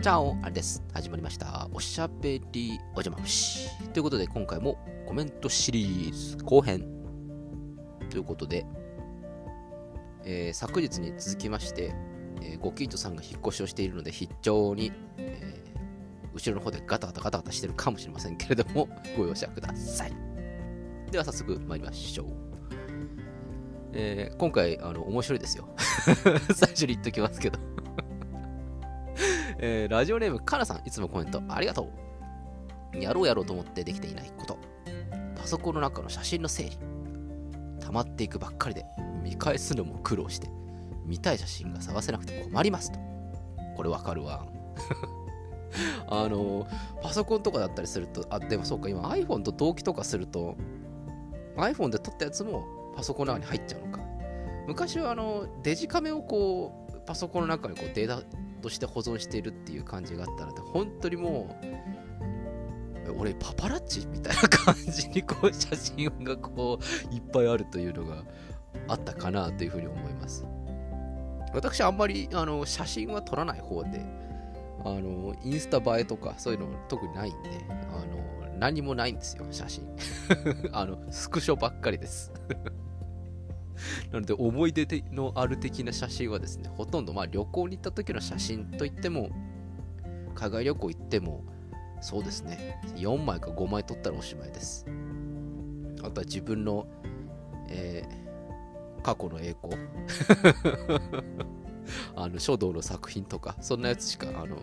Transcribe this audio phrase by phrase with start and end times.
[0.00, 0.82] じゃあ、あれです。
[0.94, 1.68] 始まりました。
[1.74, 3.68] おしゃべりおじゃま虫。
[3.92, 6.86] ということで、今回もコメントシリーズ後編。
[8.08, 8.64] ということで、
[10.24, 11.94] えー昨日に続きまして、
[12.40, 15.70] えーご近所さんが引っ越しをしているので、非常に、えー
[16.32, 18.88] 後ろの方でガタガタガタガタしてるかもしれませんけれども、
[19.18, 20.12] ご容赦ください。
[21.10, 22.26] では、早速参りましょう。
[23.92, 25.68] えー今回、あの、面白いですよ。
[26.56, 27.69] 最初に言っときますけど。
[29.62, 31.90] えーラジオネーム、かなさん、いつもコメントありがと
[32.94, 32.98] う。
[32.98, 34.58] やろうやろうと思ってできていないこと。
[35.36, 36.78] パソコンの中の写真の整理。
[37.80, 38.86] 溜まっていくばっかりで、
[39.22, 40.48] 見返すのも苦労して、
[41.04, 42.98] 見たい写真が探せなくて困りますと。
[43.76, 44.46] これわかるわ。
[46.08, 46.66] あの、
[47.02, 50.56] パソコンとかだったりすると、あ、でもそうか、今 iPhone と同期とかすると、
[51.56, 52.64] iPhone で撮ったやつも
[52.96, 54.02] パソコンの中に入っちゃうのか。
[54.66, 58.22] 昔はあのデジカメをこうパソコンの中にこうデータ
[58.60, 61.66] として保存しているっていう感じがあったので本当にもう
[63.18, 68.24] 俺パパラッチみたいな感じにこう写真がこういっぱいあるというのが
[68.88, 70.44] あったかなというふうに思います。
[71.52, 74.00] 私あんまりあの写真は撮らない方で
[74.84, 77.50] あのインスタ映えとかそういうの特にないんで
[77.92, 79.88] あの何もないんですよ写真。
[80.72, 82.32] あのスクショばっかりです。
[84.12, 89.30] なので思い出のある的な写真はですね、ほとんどまあ旅行に行った時の写真といっても、
[90.34, 91.44] 海外旅行行っても、
[92.00, 94.86] そうですね、4枚か5枚撮ったらおしまいです。
[96.02, 96.86] あとは自分の、
[97.68, 98.30] えー
[99.02, 99.74] 過去の栄光
[102.14, 104.58] あの書道の作品とか、そんなやつしかあの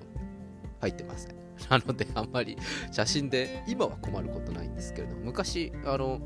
[0.80, 1.36] 入ってません。
[1.70, 2.58] なので、あんまり
[2.92, 6.22] 写真で、今は困ることないんですけれども、昔、あの、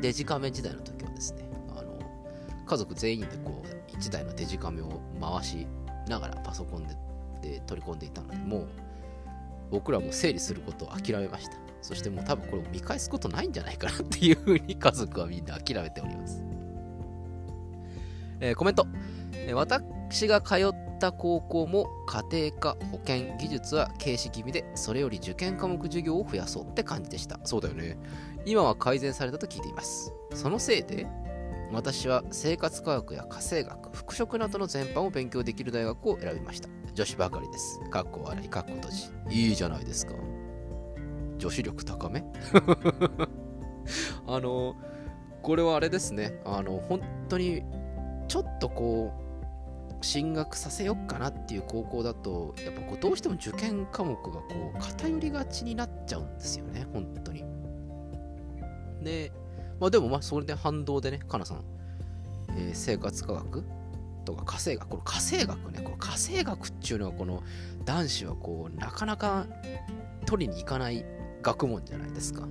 [0.00, 1.50] デジカメ時代の時はですね、
[2.72, 5.66] 家族全員でこう1台のデジカメを回し
[6.08, 6.96] ながらパソコンで
[7.42, 8.68] で取り込んでいたので、もう
[9.72, 11.56] 僕らも整理することを諦めました。
[11.82, 16.42] そしてもう多分これを見返すことないんじゃないかなっていうふうに家族はみんな諦めております。
[18.40, 18.86] えーコメント、
[19.34, 27.40] えー私が通った高校も家庭科、保健、技術は軽視気味で、それより受験科目授業を増やそうって感じでした。
[27.44, 27.98] そうだよね。
[28.46, 30.12] 今は改善されたと聞いています。
[30.34, 31.08] そのせいで、
[31.72, 36.68] 私は生活科学や家政学、服飾などの全般を勉強できる大学を選びました。
[36.94, 37.80] 女子ばかりです。
[37.90, 39.10] かっこ笑い、かっこ閉じ。
[39.30, 40.12] いいじゃないですか。
[41.38, 42.22] 女子力高め？
[44.28, 44.76] あの、
[45.42, 46.40] これはあれですね。
[46.44, 47.62] あの、本当に、
[48.28, 49.12] ちょっとこ
[50.00, 54.44] う、進学させよっかなっていう高校だと、やっぱこうどうしても受験科目がこ
[54.74, 57.44] う偏りがちになっちゃうんですよね、本当に。
[59.02, 59.32] で、
[59.82, 61.64] まあでもまあそれで反動でね、かなさん、
[62.56, 63.64] えー生活科学？
[64.24, 67.42] とか家政学、この家政学ね、この家政学っていうのはこの
[67.84, 69.48] 男子はこうなかなか
[70.24, 71.04] 取りに行かない
[71.42, 72.46] 学問じゃないですか。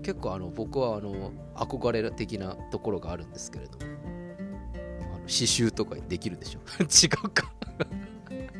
[0.00, 6.60] 結構あの僕はあの憧れ的なところがあるんですけれども、あの刺繍とかできるでしょ。
[6.84, 7.52] 違うか。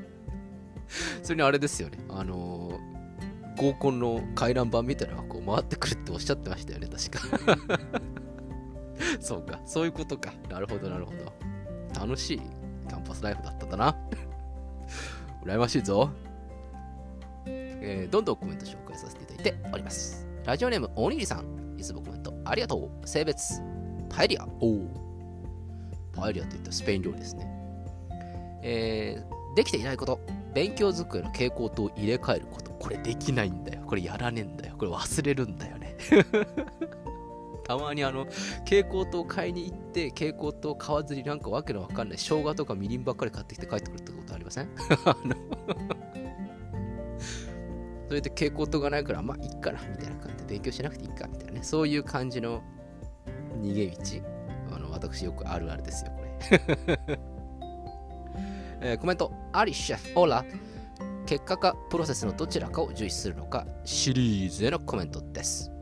[1.23, 2.81] それにあれですよね、あの
[3.57, 7.21] 合コンの回覧板みたいなのがこう回ってくるっておっしゃってましたよね、確か。
[9.27, 10.33] そうか、そういうことか。
[10.49, 11.33] なるほど、なるほど。
[12.01, 12.39] 楽しい
[12.89, 13.97] キャンパスライフだったんだな。
[15.45, 16.11] 羨ましいぞ。
[17.47, 20.25] えーどんどんコメント紹介させていただいております。
[20.45, 21.77] ラジオネーム、おにぎりさん。
[21.77, 23.09] いつもコメントありがとう。
[23.09, 23.61] 性別、
[24.09, 24.47] パエリア。
[24.61, 24.89] おお。
[26.13, 27.47] パエリアといったスペイン料理ですね。
[28.63, 30.21] えーできていないこと。
[30.55, 32.71] 勉強机の蛍光灯を入れ替えること。
[32.73, 33.83] これできないんだよ。
[33.87, 34.75] これやらねえんだよ。
[34.77, 35.97] これ忘れるんだよね。
[37.67, 38.25] たまにあの、
[38.65, 44.69] 蛍光灯買いに行って、蛍光灯買わずになんかわけのわかんない生姜とかみりんばっかり買ってきて帰ってくるってことありません？
[45.05, 45.35] あの
[48.09, 51.63] それで蛍光灯がないから、まあいいかな、みたいな感じで勉強しなくていいか、みたいなね。
[51.63, 52.63] そういう感じの
[53.61, 53.97] 逃げ道。
[54.77, 56.29] あの、私よくあるあるですよ、これ。
[58.81, 60.45] えーコメント、アリシェフ、オラ。
[61.25, 65.73] 結果かプロセスのどちらかを重視するのか、シリーズへのコメントです。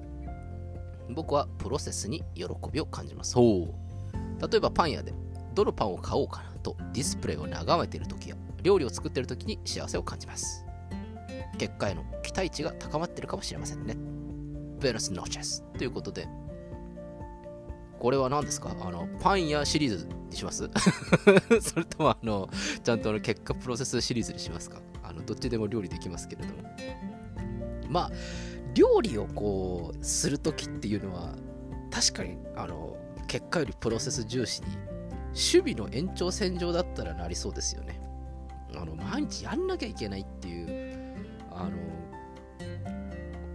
[1.10, 3.32] 僕はプロセスに喜びを感じます。
[3.32, 4.50] そう。
[4.50, 5.12] 例えばパン屋で
[5.54, 10.64] どのパンを買おうかなとディスプレイを眺めている時や料理を作っている時に幸せを感じます。
[11.58, 13.96] 結果への期待値が高まっているかもしれませんね。
[14.80, 16.26] ベノスノーチェスということで、
[18.00, 18.74] これは何ですか？
[18.80, 20.68] あの、パン屋シリーズにします？
[21.62, 22.48] それともあの、
[22.82, 24.80] ちゃんとあの結果プロセスシリーズにしますか？
[25.02, 26.62] あの、どっちでも料理できますけれども。
[27.88, 28.10] まあ、
[28.74, 31.34] 料理をこうするときっていうのは
[31.90, 32.96] 確かにあの
[33.28, 34.68] 結果よりプロセス重視に
[35.28, 38.00] 守備の延長線上だったらなりそうですよね。
[38.76, 41.16] あの毎日やんなきゃいけないっていう
[41.50, 41.70] あの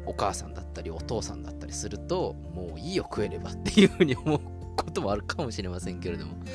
[0.05, 4.39] お母さんだったりお父さんだったりするともういいよ食えればっていうふうに思う
[4.75, 6.45] こともあるかもしれませんけれどもまあ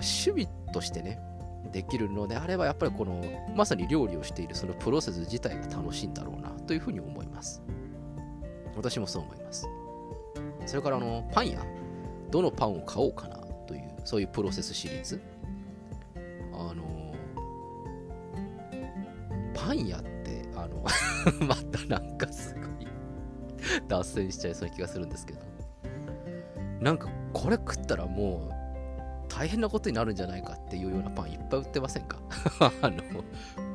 [0.00, 1.18] 趣味としてね
[1.72, 3.22] できるのであればやっぱりこの
[3.54, 7.62] まさに料理をしているそのプロセス自体が楽しいんだろうなというふうに思います
[8.76, 9.68] 私もそう思います。
[10.66, 11.60] それからあのパン屋？
[12.30, 13.36] どのパンを買おうかな？
[13.66, 15.20] というそういうプロセスシリーズ？
[16.52, 17.14] あの
[19.54, 20.84] パン屋ってあの
[21.46, 22.88] またなんかすごい
[23.88, 25.40] 脱線しちゃいそうな気がするんですけど。
[26.80, 28.54] なんかこれ食ったらもう
[29.28, 32.18] 大変なことになるんじゃないかっていうようなパンいっぱい売ってませんか？
[32.80, 33.02] あの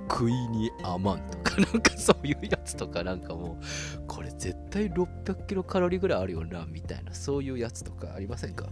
[0.09, 8.67] 食いに甘んとかなんかそういうやつとかなんかもうこれ絶対600キロカロリーぐらいあるよなみたいなそういうやつとかありませんか？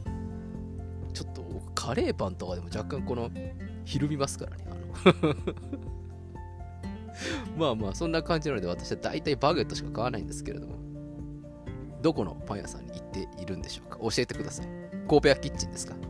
[1.14, 1.44] ちょっと
[1.76, 3.30] カレーパンとかでも若干この
[3.86, 4.80] ひるみますからねあの。
[7.58, 10.74] まあまあそんな感じなので私は大体バゲットしか買わないんですけれども。
[12.02, 13.98] どこのパン屋さんに行っているんでしょうか？
[14.00, 14.68] 教えてください。
[15.08, 15.96] 神戸屋キッチンですか？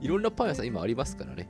[0.00, 1.48] いろんなパン屋さん今ありますからね。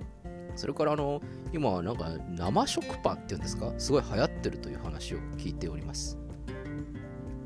[0.56, 1.20] それからあの
[1.52, 3.72] 今なんか生食パンっていうんですか？
[3.78, 6.18] すごい流行ってるという話を聞いております。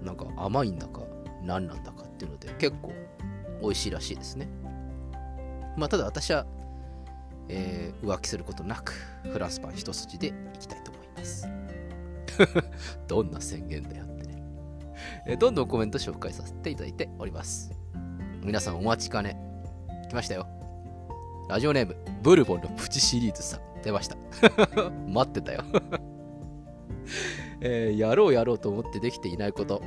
[0.03, 1.03] なんか甘いんだか
[1.43, 2.93] 何なんだかっていうので結構
[3.61, 4.49] 美味しいらしいですね。
[5.77, 6.47] まあただ私は、
[7.49, 8.93] えー、浮気することなく
[9.31, 11.49] フランスパン一筋でいきたいと思います。
[13.09, 14.43] どんな宣言だよってね、
[15.27, 17.73] えー、どんどんコメント紹介させていただいております。
[18.43, 19.37] 皆さんお待ちかね。
[20.09, 20.58] 来ましたよ。
[21.49, 23.61] ラジオネーム、ブルボンのプチシリーズさん。
[23.83, 24.17] 出ました。
[25.09, 25.63] 待ってたよ
[27.61, 29.81] えー、やろうやろうと思ってできていないこと。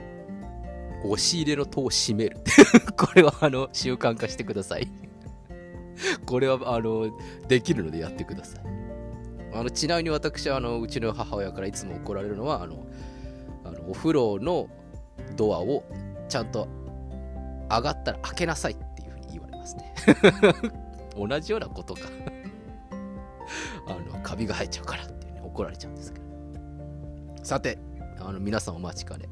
[1.03, 2.37] 押し入れの戸を閉める。
[2.97, 4.87] これは、あの、習慣化してください
[6.25, 7.11] これは、あの、
[7.47, 8.63] できるのでやってください。
[9.53, 12.87] あの、ちなみに私は、あの、うちの母親からいつも怒られるのは、あの、
[13.63, 14.67] あのお風呂の
[15.35, 15.83] ドアを
[16.27, 16.67] ちゃんと
[17.69, 19.93] 上がったら開けなさいっていうふうに言われますね
[21.15, 22.01] 同じようなことか
[23.87, 26.25] あの、カビが生えちゃうからっていうね、怒られちゃうんですけど。
[27.43, 27.79] さて、
[28.19, 29.29] あの、皆さんお待ちかね。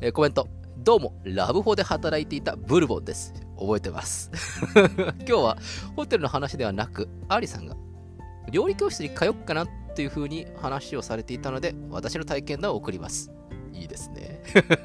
[0.00, 0.48] えー、コメント。
[0.78, 3.32] どうも、ラブホで働いていたブルボンです。
[3.58, 4.30] 覚えてます。
[4.74, 5.58] 今日は
[5.96, 7.76] ホテルの話ではなく、アリさんが
[8.50, 13.30] 料理教室に通っかなっていう風に話をされていたので、私の体験談を送ります。
[13.72, 14.42] いいですね。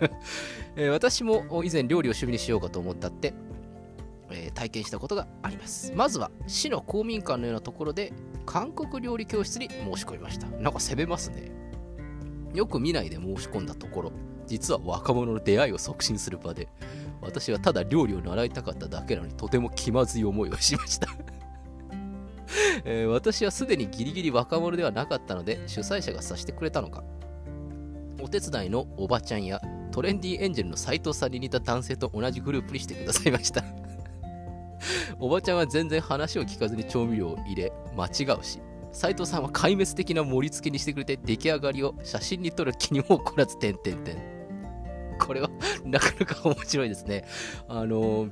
[0.75, 3.33] えー、私も以前料理を趣味にしようかと思ったって、
[4.31, 5.91] えー、体験したことがあります。
[5.95, 8.13] まずは市の公民館のようなところで
[8.45, 10.47] 韓国料理教室に申し込みました。
[10.47, 11.51] なんか攻めますね。
[12.53, 14.11] よく見ないで申し込んだところ、
[14.47, 16.67] 実は若者の出会いを促進する場で、
[17.21, 21.07] 私はただ料理を習いたかっただけなのにとても気まずい思いをしました
[22.85, 27.03] えー、私はすでにギリギリ若者ではなかったので主催者がさしてくれたのか
[28.21, 29.61] お手伝いのおばちゃんや
[29.91, 33.63] トレンディエンジェルの斎藤さんに似た男性と同じグループにしてくださいました
[35.19, 38.59] おばちゃんは全然話を聞かずに調味料を入れ、間違うし、
[38.91, 44.17] 斉藤さんは壊滅的な盛り付けにしてくれて出来上がりを写真に撮る気にも起こらず、てんてんてん。
[45.19, 45.49] これは
[45.83, 47.25] なかなか面白いですね。
[47.67, 48.31] あのー、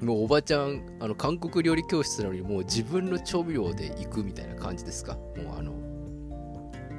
[0.00, 5.14] もうおばちゃん、あの、韓国料理教室なのにもう自分の調味料で行くみたいな感じですか？
[5.14, 5.72] もうあの、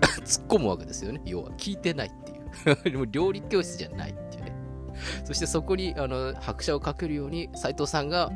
[0.26, 1.22] 突っ込むわけですよね。
[1.26, 2.92] 要は聞いてないっていう。
[2.92, 4.54] でも料理教室じゃないっていうね。
[5.24, 8.30] そしてそこにあの拍車をかけるように斉藤さんが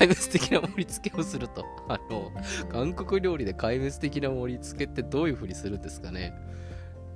[0.00, 1.66] 壊滅的な盛り付けをすると。
[1.88, 2.32] あの、
[2.70, 6.32] 韓国料理で壊滅的な盛り付けってどういう風にするんですかね。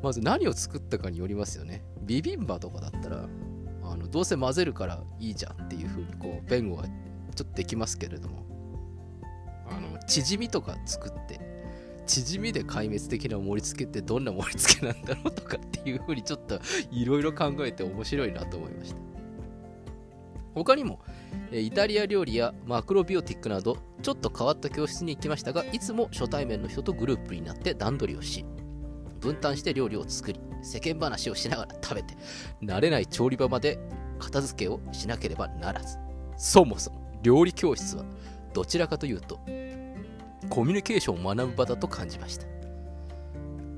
[0.03, 1.83] まず何を作ったかによりますよね。
[2.03, 3.27] ビビンバとかだったら、
[3.85, 8.45] あのどうせ混ぜるからいいじゃんっていう風にこう、弁護はちょっとできますけれども、
[9.71, 11.41] あの、チヂミとか作って、
[12.07, 16.61] チヂミで壊滅的な盛り付けってどんな盛り付けなんだろうとかっていう風にちょっと
[16.91, 19.14] いろいろ考えて面白いなと思いました。
[20.55, 21.01] 他にも、
[21.53, 28.45] イタリア料理やマクロビオティックなどちょっと変わった教室に行きましたがいつも初対面の人とグループになって段取りをし
[29.21, 32.17] 分担して料理を作り世間話をしながら食べて
[32.63, 33.79] 慣れない調理場まで
[34.19, 35.99] 片付けをしなければならず。
[36.37, 38.05] そもそも料理教室は
[38.53, 39.41] どちらかというと
[40.51, 42.47] コミュニケーションを学ぶ場だと感じました、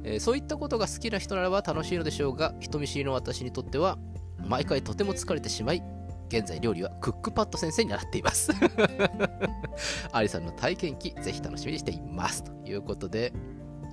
[0.05, 3.99] えー、そういったことが好きな人ならば楽しいのでしょうが人見知りの私にとっては
[4.45, 5.83] 毎回とても疲れてしまい
[6.29, 8.51] 現在料理はクックパッド先生に習っています
[10.13, 12.45] アリさんの体験記、ぜひ楽しみにしています。
[12.45, 13.33] ということで、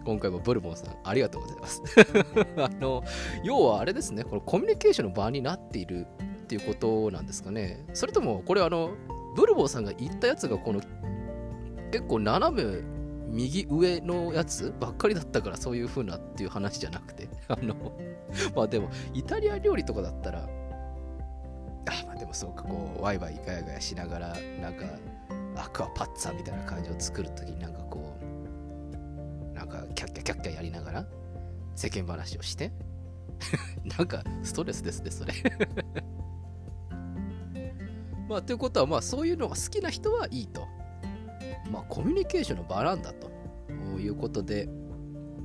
[0.06, 1.82] 今回もブルボンさん、ありがとうございます。
[2.58, 3.04] あの、
[3.44, 6.08] 要はあれですね、このコミュニケーションの場になっている
[6.44, 7.86] っていうことなんですかね。
[7.94, 8.92] それとも、これあの、
[9.36, 10.82] ブルボンさんが言ったやつがこの
[11.92, 12.82] 結構斜め
[13.28, 17.76] 右上のやつばっかりだったからそういう風なっていう話じゃなくて あの
[18.56, 20.48] まあでもイタリア料理とかだったら
[21.86, 24.86] あまあでもそうかこうワイワイガヤガヤしながらなんか
[25.56, 31.06] アクアパッツァみたいな感じを作るときになんかこうなんかキャッキャキャッキャやりながら
[31.76, 32.72] 世間話をして
[33.98, 35.34] なんかストレスですねそれ。
[38.30, 40.66] まあということはまあそういうのが好きな人はいいと。
[41.70, 43.34] まあコミュニケーションの場なんだと。
[44.04, 44.68] いうことで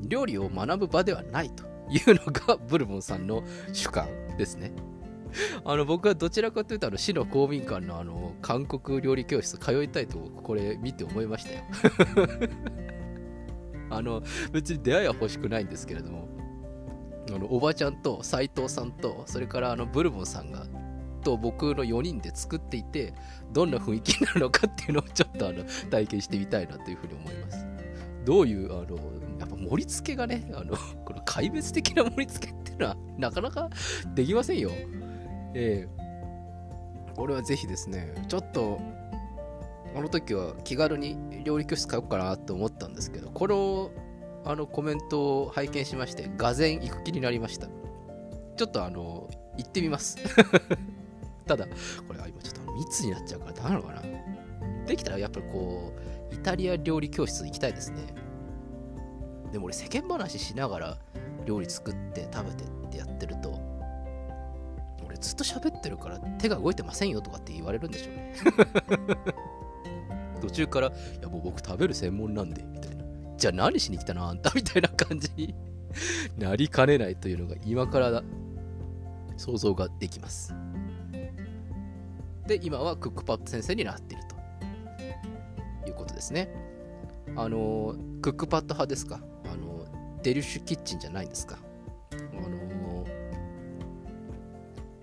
[0.02, 3.42] 料理を学ぶ場ではないというのがブルボンさんの
[3.73, 4.73] 主観ですね。
[5.65, 11.63] あの僕はどちらかというとあの市の公民館のあの韓国料理教室通いたいとこれ見て思いましたよ。
[13.91, 16.29] あの別に出会いは欲しくないんですけれども。
[17.31, 20.65] あのおばちゃんと斎藤さんとそれからあのブルボンさんが
[21.23, 23.15] と僕の4人で作っていて
[23.53, 27.67] どんな雰囲気になるのかっていうのをちょっとあの体験してみたいなというふうに思います。
[28.25, 28.97] どういうあの
[29.39, 33.69] やっぱ盛り付けがねあのこの壊滅的な盛り付けっていうのはなかなか
[34.15, 34.71] できませんよ。
[35.59, 37.15] ええ。
[37.17, 38.79] これはぜひですねちょっと
[39.97, 43.91] あの時は気軽に料理教室通おうかなと思ったんですけどこの
[44.45, 47.67] あのコメントを拝見しましてがぜ行く気になりました。
[48.57, 50.17] ちょっとあの行ってみます。
[51.47, 51.67] ただ
[52.07, 54.03] これは今ちょっと密になっちゃうからダメなのかな。
[54.87, 55.93] できたらやっぱりこ
[56.31, 58.07] うイタリア料理教室行きたいですね。
[59.50, 60.99] でも俺世間話しながら
[61.45, 63.68] 料理作って食べてってやってると
[65.21, 68.35] ずっと喋ってるから手が動いてませんよとかって言われるんでしょうね
[70.41, 73.05] 途中から、いやもう僕食べる専門なんで、みたいな。
[73.37, 75.55] じゃあ何しに来たのあんたみたいな感じに
[76.37, 78.23] なりかねないというのが今からだ
[79.37, 80.55] 想像ができます。
[82.47, 84.23] で、今はクックパッド先生になっている
[85.85, 86.49] ということですね。
[87.37, 89.21] あの、クックパッド派ですか？
[89.53, 89.87] あの、
[90.23, 91.59] デリッシュキッチンじゃないんですか？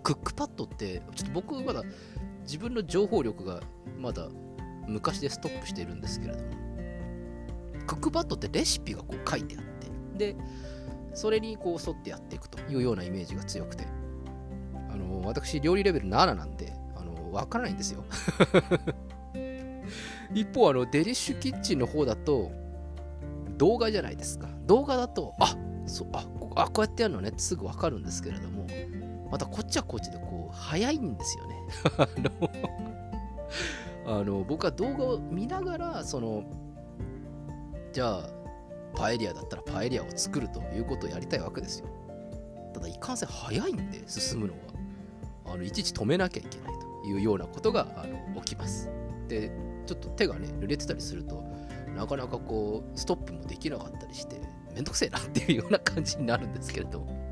[0.05, 1.81] クックパッドって、ちょっと僕まだ
[2.43, 3.59] 自分の情報力が
[3.97, 4.29] まだ
[4.87, 6.49] 昔でストップしているんですけれども
[7.87, 10.35] クックパッドってレシピがこう書いてあってで
[11.15, 13.87] それにこう沿ってやっていくというようなイメージが強くて
[14.91, 18.03] あの私料理レベル7なんであの分からないんですよ。
[20.35, 22.51] 一方あのデリッシュキッチンの方だと
[23.57, 24.49] 動画じゃないですか。
[24.67, 25.55] 動画だとあ
[25.87, 28.67] そうあこあこうやってやるのねすぐ分かるんですけれども
[29.35, 31.61] またこっちはこっちでこう早いんですよね。
[34.07, 36.45] あの 僕は動画を見ながらその
[37.91, 38.29] じゃあ
[38.95, 41.87] パエリアだったらパエリアを作るということをやりたいわけですよ。
[42.73, 44.59] ただいかんせん早いんで進むのが
[45.53, 48.89] あのいちいち止めなきゃいけないというようなことがあの起きます。
[49.27, 49.51] で
[49.85, 51.43] ちょっと手がね濡れてたりすると
[51.93, 54.39] なかなかこうストップもできなかったりして
[54.73, 57.24] めんどくせえなっていうような感じになるんですけれども。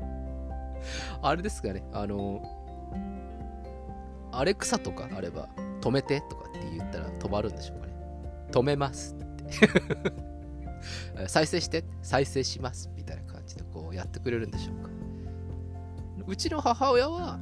[1.24, 2.42] あれですかねあの
[4.30, 5.48] アレクサとかあれば
[5.80, 7.94] 止めてとかって言ったら止まるんでしょうかね。
[8.50, 9.24] 止めますって。
[11.28, 14.90] 再生して、再生しますみたいな感じでこうやってくれるんでしょうか。
[16.26, 17.38] うちの母親は、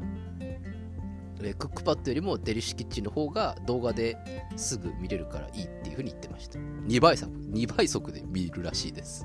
[1.42, 4.16] えクックパッドよりもデリシュキッチンの方が動画で
[4.56, 6.58] すぐ見れるからいいっていうふうに言ってました。
[6.58, 9.24] 2倍速、2倍速で見るらしいです。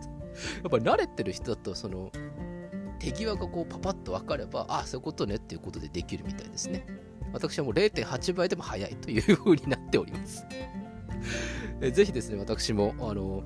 [0.62, 2.12] やっぱり慣れてる人だと、その、
[3.00, 6.86] 手際がこうパパッと分かれば、ああ、そういうことねっていうことでできるみたいですね。
[7.34, 10.46] 私はもう0.8倍でも早いという風になっております。
[11.92, 13.44] ぜひですね、私も、あの、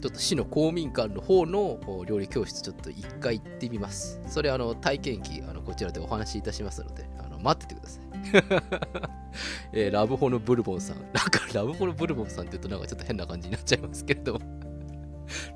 [0.00, 4.20] ちょっと市の公民館の方の料理教室、ちょっと一回行ってみます。
[4.28, 8.04] それ、あの、体験記、あのこちらでお話しいたしますので、あの待っててください。
[9.72, 10.96] えーラブホのブルボンさん。
[10.96, 14.40] なんか、ラブホのブルボンさんって言うと、なんかちょっと変な感じになっちゃいますけれども。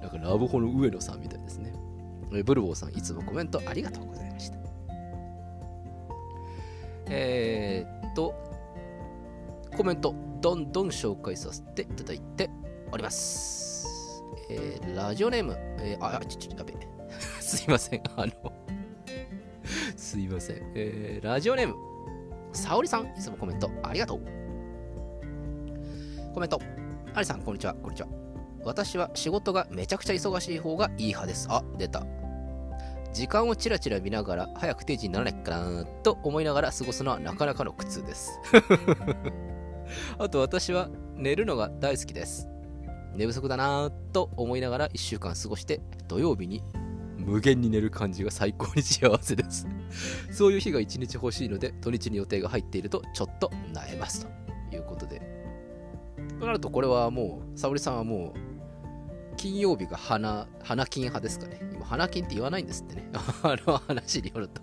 [0.00, 1.72] なんか、ラブホの上野さんみたいですね。
[2.42, 4.56] ブルボンさん、いつもコメントありがとうございました。
[7.08, 8.34] えー、っと、
[9.76, 12.48] コメント、どんどん紹介させていただいて
[12.90, 14.22] おります。
[14.50, 16.74] えー、ラジオネーム、えー、あ、あちょ、ちょ、やべ。
[17.40, 18.32] すいません、あの、
[19.96, 20.72] すいません。
[20.74, 21.74] えー、ラジオネーム、
[22.52, 24.20] さおりさん、いつもコメントありがとう。
[26.34, 26.60] コメント、
[27.14, 28.08] ありさん、こんにちは、こんにちは。
[28.64, 31.46] 私は仕事がめちゃくちゃ忙しい方がいい派です。
[31.50, 32.06] あ、出た。
[33.12, 38.40] 時間をちらちら見ながら早く定時にならないかなと思いながら過ごすのはなかなかの苦痛です。
[40.18, 42.48] あと私は寝るのが大好きです。
[43.14, 46.62] 寝不足だなと思いながら1週間過ごして土曜日に
[47.18, 49.66] 無限に寝る感じが最高に幸せです。
[50.32, 54.26] そういう日が1日欲しいので土日に予定が入っているとちょっと萎えます
[54.70, 55.20] ということで。
[56.40, 58.51] となるとこれはもう沙織さんはもう
[59.42, 61.58] 金曜日が花花金派ですかね。
[61.72, 63.10] 今花金って言わないんですってね。
[63.42, 64.62] あの話によると。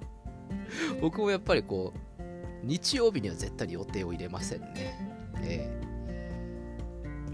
[1.01, 2.25] 僕もやっぱりこう
[2.63, 4.67] 日曜日には絶対に予定を入れませんね、
[5.41, 5.81] え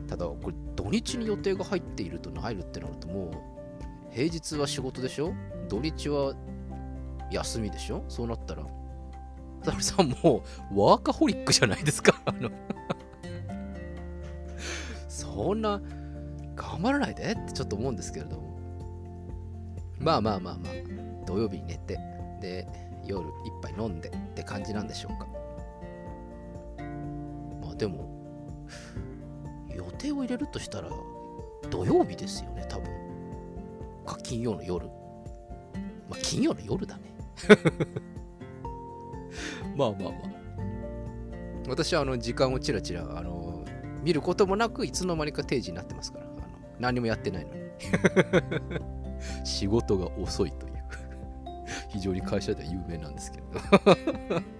[0.07, 3.31] ー、ただこれ土日に予定が入っていると入るってなるともう
[4.11, 5.31] 平日は仕事でしょ？
[5.69, 6.33] 土日は
[7.29, 8.03] 休みでしょ？
[8.07, 8.65] そうなったら。
[9.63, 12.19] 沙織さんもうワーカホリックじゃないですか。
[12.25, 12.49] あの。
[15.07, 15.79] そんな
[16.55, 18.55] 頑張らないでってちょっと思うんですけれども。
[19.99, 21.25] まあまあまあまあ。
[21.25, 21.99] 土曜日に寝て。
[22.41, 22.67] で
[23.05, 25.27] 夜一杯飲んでって感じなんでしょうか。
[27.61, 28.09] まあでも
[29.73, 30.89] 予定を入れるとしたら
[31.69, 32.85] 土曜日ですよね多分。
[34.05, 34.87] か金曜の夜。
[36.09, 37.03] まあ金曜の夜だね。
[39.75, 40.11] まあまあまあ。
[41.67, 43.65] 私はあの時間をちらちらあの
[44.03, 46.24] 見ることもなくいつの間にか定時になってますから
[46.79, 47.61] 何もやってないのに。
[49.43, 50.75] 仕事が遅いという。
[51.89, 54.55] 非常に会社では有名なんですけれど。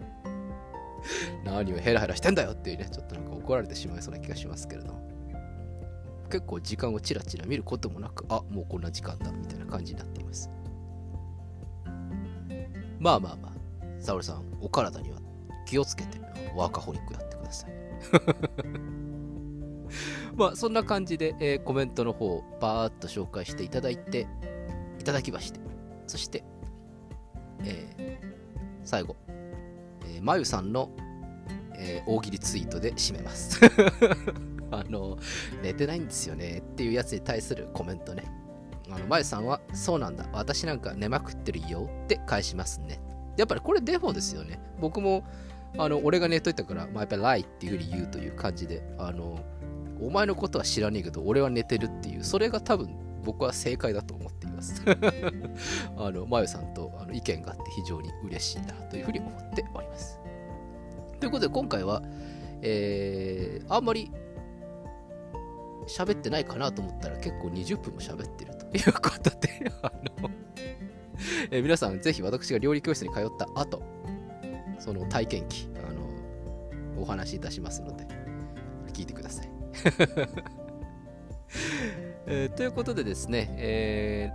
[1.44, 5.00] 何をヘラヘラしてんだよっていうねちょっとなんか怒られてしまいそうな気がしますけれど
[6.32, 10.50] 結構時間をちらちら見ることもなくあもうこんな時間だみたいな感じになっています。
[13.00, 13.52] まあまあまあ
[14.00, 15.20] 沙織さんお体には
[15.68, 16.20] 気をつけて
[16.56, 17.72] ワーカホリックやってください
[20.36, 24.28] まあそんな感じで、えー、コメントの方をバーッと紹介していただいて
[25.00, 25.60] いただきまして
[26.08, 26.44] そして
[27.64, 28.28] えー、
[28.84, 30.90] 最後、えー、まゆさんの、
[31.78, 33.60] えー、大喜利ツイートで締めます。
[34.72, 35.18] あの、
[35.62, 38.24] 寝てないんですよねっていうやつに対するコメントね。
[38.90, 43.00] あの、まゆさんは、そうなんだ、私なんか寝まくってるよって返しますね。
[43.38, 44.60] やっぱりこれデフォですよね。
[44.80, 45.24] 僕も、
[45.78, 49.40] あの、俺が寝といたから、まあ、やっぱりライっていうふうに言うという感じで、あの、
[50.02, 54.82] お前のことは知らねえけど、俺は寝てるっていう、それが多分僕は正解だと思っています。
[55.98, 60.20] あの、まゆさんとあの意見があって非常に嬉しいなというふうに思っております。
[61.20, 62.04] ということで今回は、
[62.62, 64.12] えー、あんまり
[65.88, 69.92] 喋ってないかなと思ったら結構20分も喋ってるということで、 あ
[70.22, 70.30] の
[71.52, 73.82] えー、皆さんぜひ私が料理教室に通った後、
[74.80, 78.06] その体験記、あの、お話しいたしますので、
[78.94, 79.55] 聞いてください。
[82.28, 84.32] えー、ということでですね、え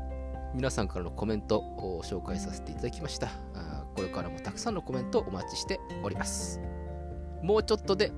[0.52, 3.84] ー、皆さんからのコメントを紹介させていただきましたあ。
[3.96, 6.60] これからもたくさんのコメントをお待ちしております。
[7.42, 8.12] もうちょっとで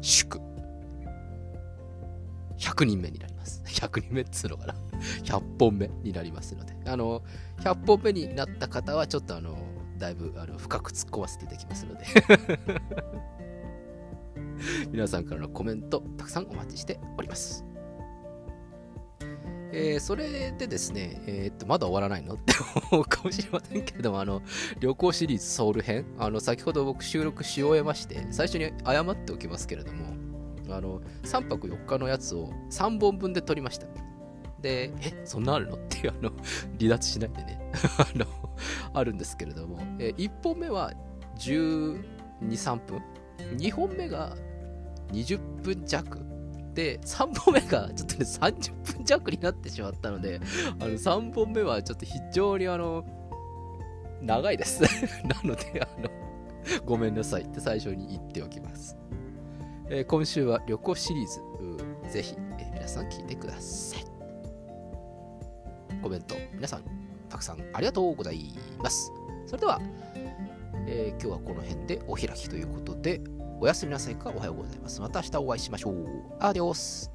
[0.00, 0.40] 祝
[2.56, 3.62] 100人目になります。
[3.66, 4.74] 100人目っつうのかな
[5.24, 7.22] ?100 本目になりますので、あの、
[7.58, 9.56] 100本目になった方はちょっとあの、
[9.98, 12.04] だいぶあの深く突っ込ませていただきますので
[14.90, 17.64] 皆さんからのコメントたくさんお待ちしております。
[19.76, 22.34] えー、それでですね、えー、っと、まだ終わらないの？
[22.34, 22.54] って
[22.92, 24.40] 思うかもしれませんけれども、あの、
[24.78, 30.14] 旅行シリーズソウル編、あの、先ほど僕収録し終えまして、最初に謝っておきますけれども、
[30.70, 33.88] あの、3泊4日のやつを3本分で撮りました。
[34.62, 35.74] で、え、そんなあるの？
[35.74, 36.30] っていう、あの、
[36.78, 38.26] 離脱しないでね、 あの、
[38.92, 40.92] あるんですけれども、えー、1本目は
[41.38, 42.00] 12、
[42.40, 43.02] 3分、
[43.56, 44.36] 2本目が
[45.12, 46.24] 20分弱、
[46.74, 50.40] で、3本目がちょっとね、30分弱になってしまったので、
[50.80, 53.04] あの、3本目はちょっと非常にあの、
[54.20, 54.82] 長いです
[55.24, 56.10] なので、あの、
[56.84, 58.96] ごめんなさいって最初に言っておきます。
[59.88, 61.40] えー、今週は旅行シリーズ、
[62.10, 64.04] ぜひ、えー、皆さん聞いてください。
[66.02, 66.84] コメント、皆さん、
[67.28, 68.52] たくさんありがとうござい
[68.82, 69.12] ます。
[69.46, 69.80] それでは、
[70.86, 73.20] えー、今日はこの辺でお開きということで、
[73.64, 75.00] おやすみなさいかおはようございます。
[75.00, 76.06] また明日お会いしましょう。
[76.38, 77.10] アディオス。